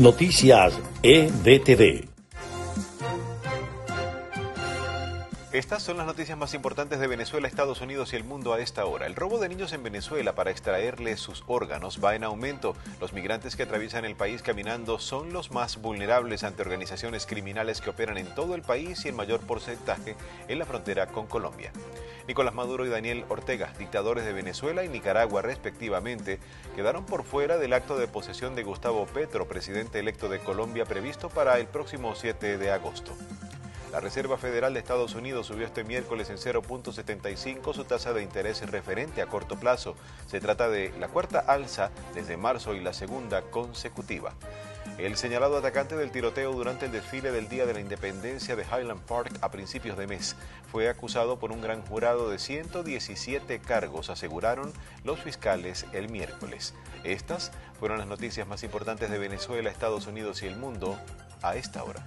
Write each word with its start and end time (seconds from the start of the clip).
Noticias 0.00 0.72
EDTV. 1.02 2.08
Estas 5.52 5.82
son 5.82 5.98
las 5.98 6.06
noticias 6.06 6.38
más 6.38 6.54
importantes 6.54 7.00
de 7.00 7.06
Venezuela, 7.06 7.46
Estados 7.46 7.82
Unidos 7.82 8.14
y 8.14 8.16
el 8.16 8.24
mundo 8.24 8.54
a 8.54 8.60
esta 8.60 8.86
hora. 8.86 9.04
El 9.04 9.14
robo 9.14 9.38
de 9.38 9.50
niños 9.50 9.74
en 9.74 9.82
Venezuela 9.82 10.34
para 10.34 10.50
extraerles 10.50 11.20
sus 11.20 11.44
órganos 11.46 12.00
va 12.02 12.14
en 12.14 12.24
aumento. 12.24 12.74
Los 12.98 13.12
migrantes 13.12 13.56
que 13.56 13.64
atraviesan 13.64 14.06
el 14.06 14.16
país 14.16 14.40
caminando 14.40 14.98
son 14.98 15.34
los 15.34 15.50
más 15.50 15.82
vulnerables 15.82 16.44
ante 16.44 16.62
organizaciones 16.62 17.26
criminales 17.26 17.82
que 17.82 17.90
operan 17.90 18.16
en 18.16 18.34
todo 18.34 18.54
el 18.54 18.62
país 18.62 19.04
y 19.04 19.08
en 19.08 19.16
mayor 19.16 19.40
porcentaje 19.40 20.16
en 20.48 20.58
la 20.58 20.64
frontera 20.64 21.08
con 21.08 21.26
Colombia. 21.26 21.72
Nicolás 22.30 22.54
Maduro 22.54 22.86
y 22.86 22.88
Daniel 22.88 23.24
Ortega, 23.28 23.72
dictadores 23.76 24.24
de 24.24 24.32
Venezuela 24.32 24.84
y 24.84 24.88
Nicaragua 24.88 25.42
respectivamente, 25.42 26.38
quedaron 26.76 27.04
por 27.04 27.24
fuera 27.24 27.58
del 27.58 27.72
acto 27.72 27.98
de 27.98 28.06
posesión 28.06 28.54
de 28.54 28.62
Gustavo 28.62 29.04
Petro, 29.06 29.48
presidente 29.48 29.98
electo 29.98 30.28
de 30.28 30.38
Colombia, 30.38 30.84
previsto 30.84 31.28
para 31.28 31.58
el 31.58 31.66
próximo 31.66 32.14
7 32.14 32.56
de 32.56 32.70
agosto. 32.70 33.16
La 33.90 33.98
Reserva 33.98 34.38
Federal 34.38 34.72
de 34.74 34.78
Estados 34.78 35.16
Unidos 35.16 35.48
subió 35.48 35.66
este 35.66 35.82
miércoles 35.82 36.30
en 36.30 36.36
0.75 36.36 37.74
su 37.74 37.82
tasa 37.82 38.12
de 38.12 38.22
interés 38.22 38.64
referente 38.70 39.22
a 39.22 39.26
corto 39.26 39.58
plazo. 39.58 39.96
Se 40.28 40.38
trata 40.38 40.68
de 40.68 40.92
la 41.00 41.08
cuarta 41.08 41.40
alza 41.40 41.90
desde 42.14 42.36
marzo 42.36 42.76
y 42.76 42.80
la 42.80 42.92
segunda 42.92 43.42
consecutiva. 43.42 44.34
El 45.00 45.16
señalado 45.16 45.56
atacante 45.56 45.96
del 45.96 46.10
tiroteo 46.10 46.52
durante 46.52 46.84
el 46.84 46.92
desfile 46.92 47.32
del 47.32 47.48
Día 47.48 47.64
de 47.64 47.72
la 47.72 47.80
Independencia 47.80 48.54
de 48.54 48.64
Highland 48.64 49.00
Park 49.06 49.32
a 49.40 49.50
principios 49.50 49.96
de 49.96 50.06
mes 50.06 50.36
fue 50.70 50.90
acusado 50.90 51.38
por 51.38 51.52
un 51.52 51.62
gran 51.62 51.80
jurado 51.80 52.28
de 52.28 52.38
117 52.38 53.60
cargos, 53.60 54.10
aseguraron 54.10 54.74
los 55.02 55.18
fiscales 55.18 55.86
el 55.94 56.10
miércoles. 56.10 56.74
Estas 57.02 57.50
fueron 57.78 57.96
las 57.96 58.08
noticias 58.08 58.46
más 58.46 58.62
importantes 58.62 59.10
de 59.10 59.18
Venezuela, 59.18 59.70
Estados 59.70 60.06
Unidos 60.06 60.42
y 60.42 60.48
el 60.48 60.56
mundo 60.56 60.98
a 61.40 61.56
esta 61.56 61.82
hora. 61.82 62.04